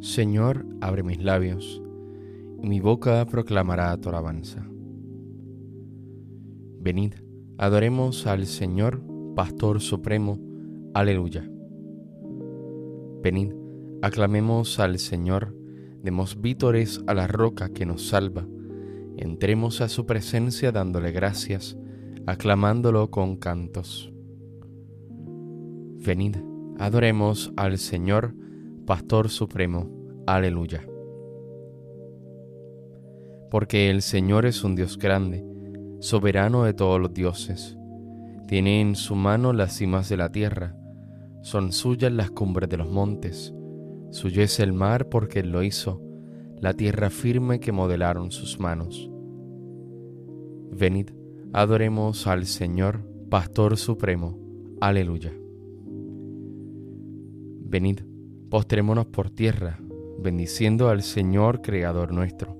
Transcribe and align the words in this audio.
Señor, 0.00 0.64
abre 0.80 1.02
mis 1.02 1.22
labios, 1.22 1.82
y 2.62 2.66
mi 2.66 2.80
boca 2.80 3.26
proclamará 3.26 3.94
tu 3.98 4.08
alabanza. 4.08 4.66
Venid, 6.80 7.12
adoremos 7.58 8.26
al 8.26 8.46
Señor, 8.46 9.02
Pastor 9.36 9.82
Supremo. 9.82 10.38
Aleluya. 10.94 11.46
Venid, 13.22 13.52
aclamemos 14.00 14.80
al 14.80 14.98
Señor, 14.98 15.54
demos 16.02 16.40
vítores 16.40 17.02
a 17.06 17.12
la 17.12 17.26
roca 17.26 17.68
que 17.68 17.84
nos 17.84 18.08
salva, 18.08 18.48
entremos 19.18 19.82
a 19.82 19.90
su 19.90 20.06
presencia 20.06 20.72
dándole 20.72 21.12
gracias, 21.12 21.76
aclamándolo 22.24 23.10
con 23.10 23.36
cantos. 23.36 24.10
Venid, 26.02 26.36
adoremos 26.78 27.52
al 27.56 27.76
Señor, 27.76 28.34
Pastor 28.86 29.28
Supremo. 29.28 29.88
Aleluya. 30.26 30.86
Porque 33.50 33.90
el 33.90 34.02
Señor 34.02 34.46
es 34.46 34.64
un 34.64 34.74
Dios 34.76 34.98
grande, 34.98 35.44
soberano 36.00 36.64
de 36.64 36.74
todos 36.74 37.00
los 37.00 37.12
dioses. 37.12 37.76
Tiene 38.48 38.80
en 38.80 38.96
su 38.96 39.14
mano 39.14 39.52
las 39.52 39.74
cimas 39.76 40.08
de 40.08 40.16
la 40.16 40.32
tierra, 40.32 40.76
son 41.42 41.72
suyas 41.72 42.12
las 42.12 42.30
cumbres 42.30 42.68
de 42.68 42.76
los 42.76 42.90
montes. 42.90 43.54
Suyo 44.10 44.42
es 44.42 44.60
el 44.60 44.72
mar 44.72 45.08
porque 45.08 45.40
Él 45.40 45.52
lo 45.52 45.62
hizo, 45.62 46.02
la 46.60 46.74
tierra 46.74 47.10
firme 47.10 47.60
que 47.60 47.72
modelaron 47.72 48.30
sus 48.30 48.58
manos. 48.60 49.10
Venid, 50.70 51.10
adoremos 51.52 52.26
al 52.26 52.46
Señor, 52.46 53.02
Pastor 53.30 53.76
Supremo. 53.76 54.38
Aleluya. 54.80 55.32
Venid, 57.62 58.00
postrémonos 58.50 59.06
por 59.06 59.30
tierra, 59.30 59.78
bendiciendo 60.18 60.88
al 60.88 61.02
Señor 61.02 61.62
Creador 61.62 62.12
nuestro, 62.12 62.56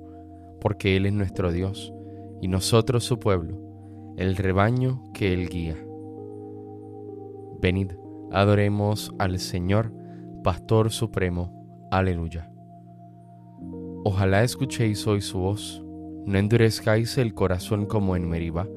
porque 0.60 0.96
Él 0.96 1.06
es 1.06 1.12
nuestro 1.12 1.50
Dios 1.50 1.92
y 2.40 2.46
nosotros 2.46 3.04
su 3.04 3.18
pueblo, 3.18 4.14
el 4.16 4.36
rebaño 4.36 5.02
que 5.12 5.34
Él 5.34 5.48
guía. 5.48 5.76
Venid, 7.60 7.92
adoremos 8.30 9.12
al 9.18 9.38
Señor, 9.40 9.92
Pastor 10.44 10.90
Supremo. 10.90 11.88
Aleluya. 11.90 12.50
Ojalá 14.04 14.44
escuchéis 14.44 15.06
hoy 15.06 15.20
su 15.20 15.40
voz, 15.40 15.84
no 16.24 16.38
endurezcáis 16.38 17.18
el 17.18 17.34
corazón 17.34 17.84
como 17.84 18.14
en 18.14 18.28
Meribá, 18.28 18.68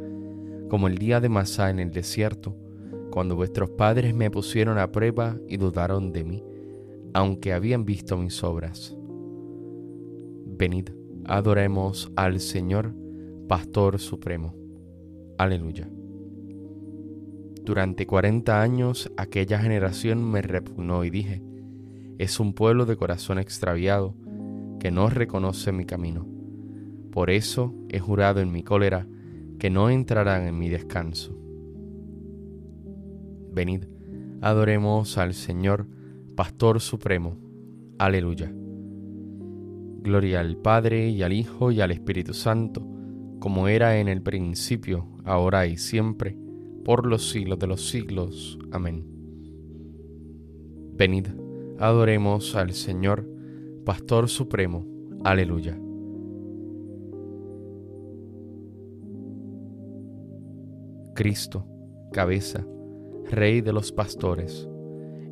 como 0.67 0.87
el 0.87 0.97
día 0.97 1.21
de 1.21 1.29
Masá 1.29 1.69
en 1.69 1.79
el 1.79 1.91
desierto, 1.91 2.57
cuando 3.11 3.35
vuestros 3.35 3.69
padres 3.69 4.15
me 4.15 4.31
pusieron 4.31 4.79
a 4.79 4.91
prueba 4.91 5.37
y 5.47 5.57
dudaron 5.57 6.11
de 6.11 6.23
mí, 6.23 6.43
aunque 7.13 7.53
habían 7.53 7.85
visto 7.85 8.17
mis 8.17 8.43
obras. 8.43 8.95
Venid, 10.45 10.89
adoremos 11.25 12.11
al 12.15 12.39
Señor, 12.39 12.93
Pastor 13.47 13.99
Supremo. 13.99 14.55
Aleluya. 15.37 15.89
Durante 17.63 18.05
cuarenta 18.05 18.61
años 18.61 19.11
aquella 19.15 19.59
generación 19.59 20.23
me 20.23 20.41
repugnó 20.41 21.05
y 21.05 21.09
dije, 21.09 21.41
es 22.17 22.39
un 22.39 22.53
pueblo 22.53 22.85
de 22.85 22.97
corazón 22.97 23.39
extraviado 23.39 24.15
que 24.79 24.91
no 24.91 25.09
reconoce 25.09 25.71
mi 25.71 25.85
camino. 25.85 26.27
Por 27.11 27.29
eso 27.29 27.73
he 27.89 27.99
jurado 27.99 28.41
en 28.41 28.51
mi 28.51 28.63
cólera 28.63 29.07
que 29.59 29.69
no 29.69 29.89
entrarán 29.89 30.45
en 30.47 30.57
mi 30.57 30.67
descanso. 30.67 31.37
Venid, 33.53 33.85
adoremos 34.41 35.17
al 35.17 35.33
Señor, 35.33 35.87
Pastor 36.35 36.81
Supremo. 36.81 37.37
Aleluya. 37.99 38.51
Gloria 40.01 40.39
al 40.39 40.57
Padre 40.57 41.09
y 41.09 41.21
al 41.21 41.31
Hijo 41.31 41.71
y 41.71 41.79
al 41.79 41.91
Espíritu 41.91 42.33
Santo, 42.33 42.83
como 43.39 43.67
era 43.67 43.99
en 43.99 44.07
el 44.07 44.23
principio, 44.23 45.07
ahora 45.25 45.67
y 45.67 45.77
siempre, 45.77 46.35
por 46.83 47.05
los 47.05 47.29
siglos 47.29 47.59
de 47.59 47.67
los 47.67 47.87
siglos. 47.87 48.57
Amén. 48.71 49.05
Venid, 50.97 51.27
adoremos 51.77 52.55
al 52.55 52.73
Señor, 52.73 53.29
Pastor 53.85 54.27
Supremo. 54.27 54.87
Aleluya. 55.23 55.79
Cristo, 61.13 61.67
cabeza, 62.11 62.65
Rey 63.29 63.61
de 63.61 63.71
los 63.71 63.91
pastores, 63.91 64.67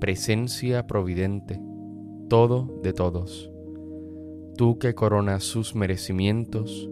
presencia 0.00 0.86
providente, 0.86 1.60
todo 2.28 2.80
de 2.82 2.92
todos. 2.92 3.50
Tú 4.56 4.78
que 4.78 4.94
coronas 4.94 5.44
sus 5.44 5.74
merecimientos, 5.74 6.88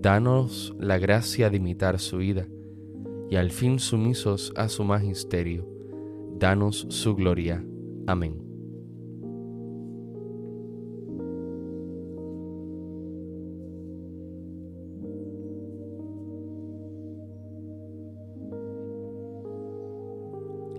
danos 0.00 0.74
la 0.78 0.98
gracia 0.98 1.50
de 1.50 1.56
imitar 1.56 1.98
su 1.98 2.18
vida, 2.18 2.46
y 3.30 3.36
al 3.36 3.50
fin 3.50 3.78
sumisos 3.78 4.52
a 4.56 4.68
su 4.68 4.84
magisterio, 4.84 5.68
danos 6.38 6.86
su 6.90 7.14
gloria. 7.14 7.64
Amén. 8.06 8.45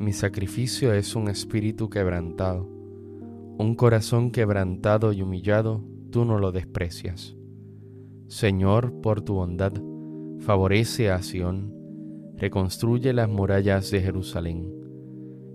Mi 0.00 0.14
sacrificio 0.14 0.94
es 0.94 1.14
un 1.14 1.28
espíritu 1.28 1.90
quebrantado, 1.90 2.66
un 3.58 3.74
corazón 3.74 4.30
quebrantado 4.30 5.12
y 5.12 5.20
humillado, 5.20 5.84
tú 6.10 6.24
no 6.24 6.38
lo 6.38 6.52
desprecias. 6.52 7.36
Señor, 8.26 9.02
por 9.02 9.20
tu 9.20 9.34
bondad, 9.34 9.74
favorece 10.38 11.10
a 11.10 11.20
Sión, 11.20 11.74
reconstruye 12.38 13.12
las 13.12 13.28
murallas 13.28 13.90
de 13.90 14.00
Jerusalén. 14.00 14.72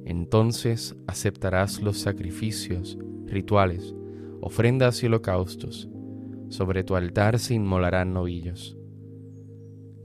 Entonces 0.06 0.95
aceptarás 1.07 1.81
los 1.81 1.97
sacrificios, 1.97 3.00
rituales, 3.25 3.95
ofrendas 4.42 5.01
y 5.01 5.07
holocaustos. 5.07 5.89
Sobre 6.50 6.83
tu 6.83 6.95
altar 6.95 7.39
se 7.39 7.56
inmolarán 7.56 8.13
novillos. 8.13 8.77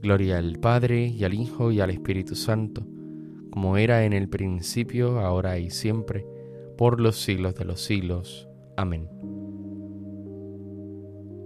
Gloria 0.01 0.39
al 0.39 0.57
Padre 0.57 1.05
y 1.05 1.25
al 1.25 1.35
Hijo 1.35 1.71
y 1.71 1.79
al 1.79 1.91
Espíritu 1.91 2.33
Santo, 2.33 2.87
como 3.51 3.77
era 3.77 4.05
en 4.05 4.13
el 4.13 4.29
principio, 4.29 5.19
ahora 5.19 5.59
y 5.59 5.69
siempre, 5.69 6.25
por 6.77 6.99
los 6.99 7.21
siglos 7.21 7.55
de 7.55 7.65
los 7.65 7.81
siglos. 7.81 8.49
Amén. 8.77 9.09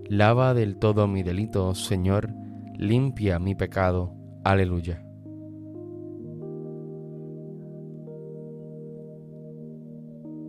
Lava 0.07 0.53
del 0.53 0.77
todo 0.77 1.07
mi 1.07 1.23
delito, 1.23 1.73
Señor, 1.73 2.29
limpia 2.77 3.39
mi 3.39 3.55
pecado. 3.55 4.13
Aleluya. 4.43 5.03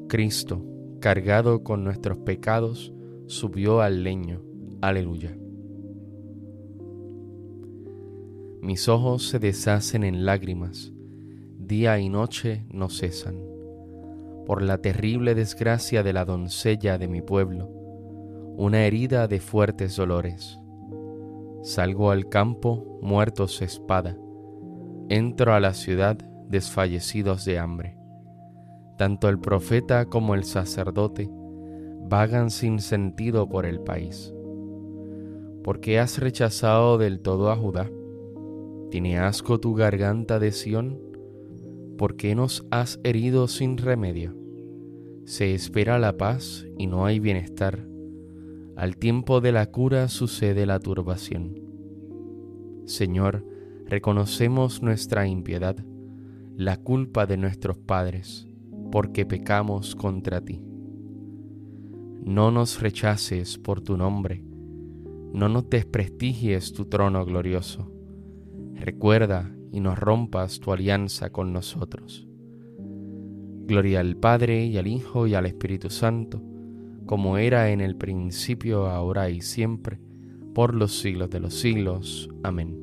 Cristo, 0.08 0.62
cargado 1.00 1.64
con 1.64 1.82
nuestros 1.82 2.18
pecados, 2.18 2.92
subió 3.26 3.80
al 3.80 4.04
leño. 4.04 4.42
Aleluya. 4.82 5.36
Mis 8.60 8.88
ojos 8.88 9.28
se 9.28 9.38
deshacen 9.38 10.04
en 10.04 10.24
lágrimas, 10.26 10.92
día 11.66 11.98
y 11.98 12.08
noche 12.08 12.64
no 12.70 12.88
cesan, 12.88 13.36
por 14.46 14.62
la 14.62 14.78
terrible 14.78 15.34
desgracia 15.34 16.02
de 16.02 16.12
la 16.12 16.24
doncella 16.24 16.98
de 16.98 17.08
mi 17.08 17.22
pueblo 17.22 17.76
una 18.58 18.86
herida 18.86 19.28
de 19.28 19.38
fuertes 19.38 19.96
dolores. 19.96 20.58
Salgo 21.62 22.10
al 22.10 22.28
campo 22.30 22.98
muertos 23.02 23.60
espada, 23.60 24.16
entro 25.10 25.52
a 25.52 25.60
la 25.60 25.74
ciudad 25.74 26.16
desfallecidos 26.48 27.44
de 27.44 27.58
hambre. 27.58 27.98
Tanto 28.96 29.28
el 29.28 29.38
profeta 29.38 30.06
como 30.06 30.34
el 30.34 30.44
sacerdote 30.44 31.28
vagan 32.08 32.50
sin 32.50 32.78
sentido 32.80 33.46
por 33.46 33.66
el 33.66 33.80
país. 33.80 34.32
¿Por 35.62 35.80
qué 35.80 35.98
has 35.98 36.18
rechazado 36.18 36.96
del 36.96 37.20
todo 37.20 37.50
a 37.50 37.56
Judá? 37.56 37.90
¿Tiene 38.90 39.18
asco 39.18 39.60
tu 39.60 39.74
garganta 39.74 40.38
de 40.38 40.50
Sión? 40.50 40.98
¿Por 41.96 42.16
qué 42.16 42.34
nos 42.34 42.66
has 42.70 43.00
herido 43.04 43.48
sin 43.48 43.78
remedio? 43.78 44.36
Se 45.24 45.54
espera 45.54 45.98
la 45.98 46.16
paz 46.16 46.66
y 46.78 46.86
no 46.86 47.06
hay 47.06 47.20
bienestar 47.20 47.86
al 48.76 48.98
tiempo 48.98 49.40
de 49.40 49.52
la 49.52 49.70
cura 49.70 50.06
sucede 50.08 50.66
la 50.66 50.78
turbación. 50.78 51.58
Señor, 52.84 53.42
reconocemos 53.86 54.82
nuestra 54.82 55.26
impiedad, 55.26 55.76
la 56.56 56.76
culpa 56.76 57.24
de 57.24 57.38
nuestros 57.38 57.78
padres, 57.78 58.46
porque 58.92 59.24
pecamos 59.24 59.96
contra 59.96 60.42
ti. 60.42 60.62
No 62.22 62.50
nos 62.50 62.82
rechaces 62.82 63.56
por 63.56 63.80
tu 63.80 63.96
nombre, 63.96 64.44
no 65.32 65.48
nos 65.48 65.70
desprestigies 65.70 66.74
tu 66.74 66.84
trono 66.84 67.24
glorioso. 67.24 67.90
Recuerda 68.74 69.55
y 69.72 69.80
nos 69.80 69.98
rompas 69.98 70.60
tu 70.60 70.72
alianza 70.72 71.30
con 71.30 71.52
nosotros. 71.52 72.26
Gloria 73.66 74.00
al 74.00 74.16
Padre 74.16 74.64
y 74.66 74.78
al 74.78 74.86
Hijo 74.86 75.26
y 75.26 75.34
al 75.34 75.46
Espíritu 75.46 75.90
Santo 75.90 76.42
como 77.06 77.38
era 77.38 77.70
en 77.70 77.80
el 77.80 77.96
principio, 77.96 78.86
ahora 78.86 79.30
y 79.30 79.40
siempre, 79.40 80.00
por 80.54 80.74
los 80.74 80.98
siglos 80.98 81.30
de 81.30 81.40
los 81.40 81.54
siglos. 81.54 82.28
Amén. 82.42 82.76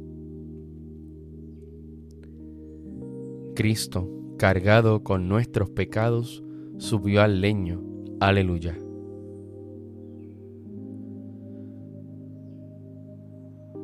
Cristo, 3.54 4.10
cargado 4.38 5.04
con 5.04 5.28
nuestros 5.28 5.70
pecados, 5.70 6.44
subió 6.78 7.22
al 7.22 7.42
leño. 7.42 7.84
Aleluya. 8.20 8.78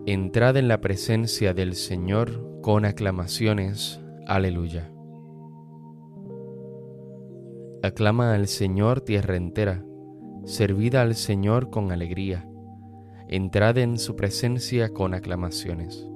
Entrad 0.06 0.58
en 0.58 0.70
la 0.70 0.82
presencia 0.82 1.54
del 1.54 1.76
Señor 1.76 2.49
con 2.62 2.86
aclamaciones. 2.86 4.00
Aleluya. 4.28 4.92
Aclama 7.84 8.34
al 8.34 8.48
Señor 8.48 9.02
tierra 9.02 9.36
entera 9.36 9.84
servid 10.46 10.96
al 10.96 11.16
Señor 11.16 11.70
con 11.70 11.92
alegría, 11.92 12.50
entrad 13.28 13.78
en 13.78 14.00
su 14.00 14.16
presencia 14.16 14.90
con 14.90 15.14
aclamaciones. 15.14 16.08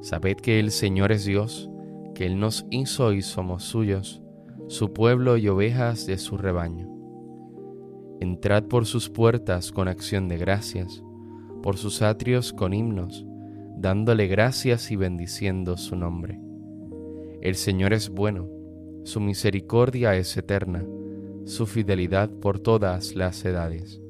Sabed 0.00 0.36
que 0.36 0.60
el 0.60 0.70
Señor 0.70 1.12
es 1.12 1.24
Dios, 1.24 1.68
que 2.14 2.26
Él 2.26 2.38
nos 2.38 2.66
hizo 2.70 3.12
y 3.12 3.22
somos 3.22 3.64
suyos, 3.64 4.22
su 4.68 4.92
pueblo 4.92 5.36
y 5.36 5.48
ovejas 5.48 6.06
de 6.06 6.18
su 6.18 6.36
rebaño. 6.36 6.88
Entrad 8.20 8.64
por 8.64 8.86
sus 8.86 9.10
puertas 9.10 9.72
con 9.72 9.88
acción 9.88 10.28
de 10.28 10.38
gracias, 10.38 11.02
por 11.62 11.76
sus 11.76 12.02
atrios 12.02 12.52
con 12.52 12.72
himnos, 12.72 13.25
dándole 13.76 14.26
gracias 14.26 14.90
y 14.90 14.96
bendiciendo 14.96 15.76
su 15.76 15.96
nombre. 15.96 16.40
El 17.42 17.54
Señor 17.54 17.92
es 17.92 18.08
bueno, 18.08 18.48
su 19.04 19.20
misericordia 19.20 20.16
es 20.16 20.36
eterna 20.36 20.84
su 21.46 21.66
fidelidad 21.66 22.28
por 22.28 22.58
todas 22.58 23.14
las 23.14 23.44
edades. 23.44 24.02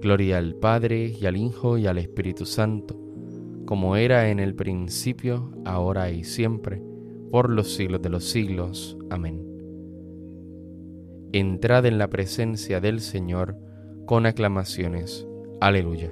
Gloria 0.00 0.38
al 0.38 0.54
Padre 0.54 1.14
y 1.20 1.26
al 1.26 1.36
Hijo 1.36 1.76
y 1.76 1.86
al 1.86 1.98
Espíritu 1.98 2.46
Santo, 2.46 2.98
como 3.66 3.96
era 3.96 4.30
en 4.30 4.40
el 4.40 4.54
principio, 4.54 5.52
ahora 5.66 6.10
y 6.10 6.24
siempre, 6.24 6.82
por 7.30 7.50
los 7.50 7.74
siglos 7.74 8.00
de 8.00 8.08
los 8.08 8.24
siglos. 8.24 8.96
Amén. 9.10 9.42
Entrad 11.32 11.84
en 11.84 11.98
la 11.98 12.08
presencia 12.08 12.80
del 12.80 13.00
Señor 13.00 13.56
con 14.06 14.24
aclamaciones. 14.24 15.26
Aleluya. 15.60 16.10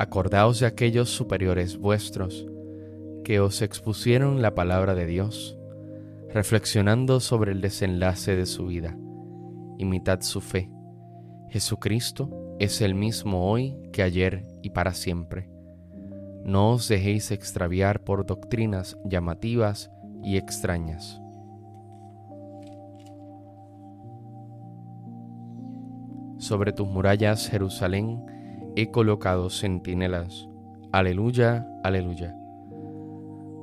Acordaos 0.00 0.60
de 0.60 0.66
aquellos 0.66 1.10
superiores 1.10 1.76
vuestros 1.76 2.46
que 3.24 3.40
os 3.40 3.62
expusieron 3.62 4.40
la 4.40 4.54
palabra 4.54 4.94
de 4.94 5.06
Dios, 5.06 5.58
reflexionando 6.32 7.18
sobre 7.18 7.50
el 7.50 7.60
desenlace 7.60 8.36
de 8.36 8.46
su 8.46 8.66
vida. 8.66 8.96
Imitad 9.76 10.20
su 10.20 10.40
fe. 10.40 10.70
Jesucristo 11.50 12.56
es 12.60 12.80
el 12.80 12.94
mismo 12.94 13.50
hoy 13.50 13.76
que 13.92 14.04
ayer 14.04 14.46
y 14.62 14.70
para 14.70 14.94
siempre. 14.94 15.50
No 16.44 16.70
os 16.74 16.88
dejéis 16.88 17.32
extraviar 17.32 18.04
por 18.04 18.24
doctrinas 18.24 18.96
llamativas 19.04 19.90
y 20.22 20.36
extrañas. 20.36 21.20
Sobre 26.38 26.72
tus 26.72 26.86
murallas, 26.86 27.48
Jerusalén, 27.48 28.24
he 28.78 28.92
colocado 28.92 29.50
centinelas. 29.50 30.48
Aleluya, 30.92 31.66
aleluya. 31.82 32.36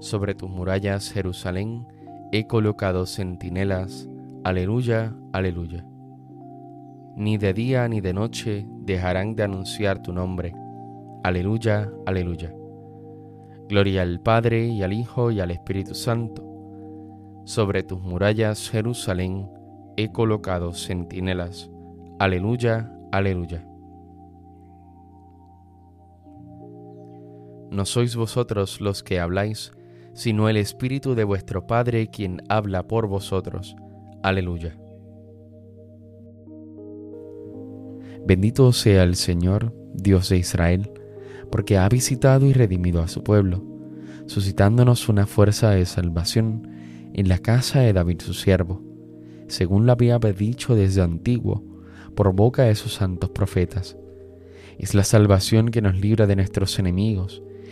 Sobre 0.02 0.36
tus 0.36 0.50
murallas, 0.50 1.10
Jerusalén, 1.10 1.88
he 2.34 2.48
colocado 2.48 3.06
centinelas. 3.06 4.10
Aleluya, 4.44 5.16
aleluya. 5.32 5.86
Ni 7.16 7.38
de 7.38 7.54
día 7.54 7.88
ni 7.88 8.02
de 8.02 8.12
noche 8.12 8.68
dejarán 8.82 9.38
de 9.38 9.44
anunciar 9.44 10.02
tu 10.02 10.12
nombre. 10.12 10.54
Aleluya, 11.24 11.90
aleluya. 12.06 12.54
Gloria 13.70 14.02
al 14.02 14.20
Padre 14.20 14.66
y 14.66 14.84
al 14.84 14.92
Hijo 14.92 15.32
y 15.32 15.40
al 15.40 15.52
Espíritu 15.52 15.96
Santo. 15.96 16.44
Sobre 17.46 17.84
tus 17.84 18.02
murallas, 18.02 18.70
Jerusalén, 18.70 19.50
he 19.96 20.12
colocado 20.12 20.74
centinelas. 20.74 21.72
Aleluya, 22.20 22.92
aleluya. 23.14 23.66
No 27.72 27.86
sois 27.86 28.16
vosotros 28.16 28.80
los 28.82 29.04
que 29.04 29.20
habláis, 29.20 29.72
sino 30.14 30.48
el 30.50 30.58
Espíritu 30.58 31.14
de 31.14 31.24
vuestro 31.24 31.68
Padre 31.68 32.10
quien 32.10 32.42
habla 32.50 32.88
por 32.88 33.08
vosotros. 33.08 33.76
Aleluya. 34.24 34.78
Bendito 38.26 38.72
sea 38.72 39.04
el 39.04 39.16
Señor, 39.16 39.74
Dios 39.94 40.30
de 40.30 40.38
Israel, 40.38 40.92
porque 41.52 41.78
ha 41.78 41.88
visitado 41.90 42.48
y 42.48 42.54
redimido 42.54 43.02
a 43.02 43.08
su 43.08 43.24
pueblo, 43.24 43.64
suscitándonos 44.26 45.10
una 45.10 45.28
fuerza 45.28 45.72
de 45.72 45.86
salvación 45.86 46.68
en 47.14 47.30
la 47.30 47.38
casa 47.38 47.82
de 47.82 47.94
David 47.94 48.22
su 48.22 48.34
siervo, 48.34 48.82
según 49.48 49.86
lo 49.86 49.92
había 49.92 50.18
dicho 50.18 50.76
desde 50.76 51.02
antiguo, 51.02 51.64
por 52.16 52.34
boca 52.34 52.64
de 52.64 52.76
sus 52.76 52.94
santos 52.94 53.30
profetas. 53.30 53.98
Es 54.80 54.96
la 54.96 55.04
salvación 55.04 55.70
que 55.70 55.82
nos 55.82 55.96
libra 55.96 56.26
de 56.26 56.36
nuestros 56.36 56.80
enemigos 56.80 57.44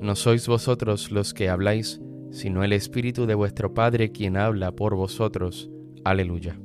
No 0.00 0.14
sois 0.14 0.46
vosotros 0.46 1.10
los 1.10 1.34
que 1.34 1.48
habláis, 1.48 2.00
sino 2.30 2.62
el 2.62 2.72
Espíritu 2.72 3.26
de 3.26 3.34
vuestro 3.34 3.74
Padre 3.74 4.12
quien 4.12 4.36
habla 4.36 4.70
por 4.70 4.94
vosotros. 4.94 5.70
Aleluya. 6.04 6.60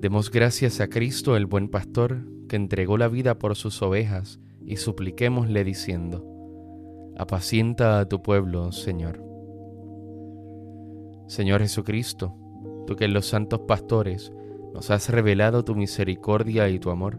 Demos 0.00 0.30
gracias 0.30 0.80
a 0.80 0.86
Cristo 0.86 1.36
el 1.36 1.46
buen 1.46 1.68
pastor, 1.68 2.24
que 2.48 2.54
entregó 2.54 2.96
la 2.96 3.08
vida 3.08 3.40
por 3.40 3.56
sus 3.56 3.82
ovejas, 3.82 4.38
y 4.64 4.76
supliquémosle 4.76 5.64
diciendo, 5.64 6.24
apacienta 7.18 7.98
a 7.98 8.08
tu 8.08 8.22
pueblo, 8.22 8.70
Señor. 8.70 9.20
Señor 11.26 11.60
Jesucristo, 11.60 12.36
tú 12.86 12.94
que 12.94 13.06
en 13.06 13.14
los 13.14 13.26
santos 13.26 13.62
pastores 13.66 14.32
nos 14.72 14.92
has 14.92 15.08
revelado 15.08 15.64
tu 15.64 15.74
misericordia 15.74 16.68
y 16.68 16.78
tu 16.78 16.90
amor, 16.90 17.18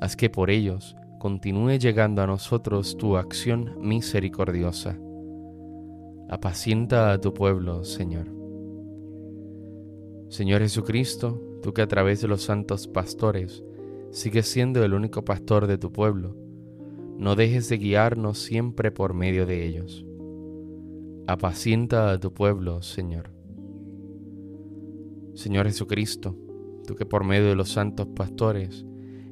haz 0.00 0.16
que 0.16 0.30
por 0.30 0.48
ellos 0.48 0.96
continúe 1.18 1.78
llegando 1.78 2.22
a 2.22 2.26
nosotros 2.26 2.96
tu 2.96 3.16
acción 3.16 3.76
misericordiosa. 3.80 4.98
Apacienta 6.28 7.12
a 7.12 7.20
tu 7.20 7.34
pueblo, 7.34 7.84
Señor. 7.84 8.26
Señor 10.28 10.60
Jesucristo, 10.60 11.42
tú 11.62 11.72
que 11.72 11.82
a 11.82 11.88
través 11.88 12.20
de 12.20 12.28
los 12.28 12.42
santos 12.42 12.86
pastores 12.86 13.64
sigues 14.10 14.46
siendo 14.46 14.84
el 14.84 14.94
único 14.94 15.24
pastor 15.24 15.66
de 15.66 15.78
tu 15.78 15.92
pueblo, 15.92 16.36
no 17.16 17.34
dejes 17.34 17.68
de 17.68 17.78
guiarnos 17.78 18.38
siempre 18.38 18.92
por 18.92 19.14
medio 19.14 19.44
de 19.46 19.66
ellos. 19.66 20.06
Apacienta 21.26 22.10
a 22.12 22.18
tu 22.18 22.32
pueblo, 22.32 22.82
Señor. 22.82 23.30
Señor 25.34 25.66
Jesucristo, 25.66 26.36
tú 26.86 26.94
que 26.94 27.06
por 27.06 27.24
medio 27.24 27.48
de 27.48 27.54
los 27.54 27.70
santos 27.70 28.06
pastores 28.14 28.84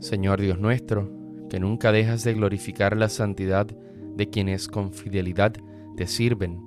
Señor 0.00 0.40
Dios 0.40 0.58
nuestro, 0.58 1.10
que 1.50 1.58
nunca 1.58 1.92
dejas 1.92 2.24
de 2.24 2.34
glorificar 2.34 2.96
la 2.96 3.08
santidad 3.08 3.66
de 3.66 4.30
quienes 4.30 4.68
con 4.68 4.92
fidelidad 4.92 5.54
te 5.96 6.06
sirven, 6.06 6.60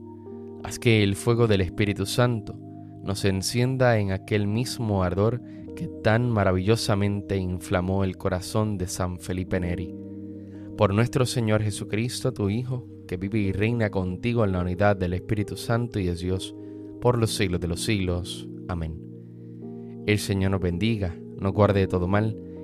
haz 0.64 0.80
que 0.80 1.04
el 1.04 1.16
fuego 1.16 1.48
del 1.48 1.62
Espíritu 1.62 2.06
Santo 2.06 2.56
nos 3.04 3.26
encienda 3.26 3.98
en 3.98 4.12
aquel 4.12 4.48
mismo 4.48 5.04
ardor 5.04 5.42
que 5.76 5.88
tan 5.88 6.30
maravillosamente 6.30 7.38
inflamó 7.38 8.04
el 8.04 8.18
corazón 8.18 8.78
de 8.78 8.88
San 8.88 9.20
Felipe 9.20 9.60
Neri. 9.60 9.96
Por 10.78 10.94
nuestro 10.94 11.26
Señor 11.26 11.64
Jesucristo, 11.64 12.34
tu 12.34 12.50
Hijo, 12.50 12.88
que 13.08 13.18
vive 13.18 13.40
y 13.40 13.52
reina 13.52 13.90
contigo 13.90 14.44
en 14.44 14.52
la 14.52 14.62
unidad 14.62 14.96
del 14.98 15.14
Espíritu 15.14 15.58
Santo 15.58 16.00
y 16.00 16.08
es 16.08 16.20
Dios, 16.20 16.56
por 17.00 17.18
los 17.18 17.34
siglos 17.36 17.60
de 17.60 17.68
los 17.68 17.84
siglos. 17.84 18.48
Amén. 18.68 19.00
El 20.06 20.20
Señor 20.20 20.52
nos 20.52 20.62
bendiga, 20.62 21.16
nos 21.38 21.54
guarde 21.54 21.82
de 21.82 21.88
todo 21.88 22.08
mal, 22.08 22.38